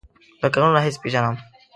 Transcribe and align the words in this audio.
له 0.41 0.47
کلونو 0.53 0.75
راهیسې 0.77 1.01
پیژنم. 1.03 1.35